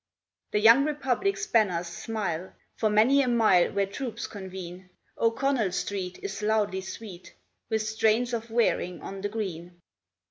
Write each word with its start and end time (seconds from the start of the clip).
The 0.49 0.59
young 0.59 0.83
Republic's 0.83 1.45
banners 1.45 1.85
smile 1.85 2.53
For 2.75 2.89
many 2.89 3.21
a 3.21 3.27
mile 3.27 3.71
where 3.71 3.85
troops 3.85 4.25
convene. 4.25 4.89
O'Connell 5.15 5.71
Street 5.71 6.17
is 6.23 6.41
loudly 6.41 6.81
sweet 6.81 7.35
With 7.69 7.83
strains 7.83 8.33
of 8.33 8.49
Wearing 8.49 8.99
of 9.03 9.21
the 9.21 9.29
Green. 9.29 9.79